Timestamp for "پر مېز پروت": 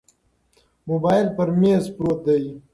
1.35-2.19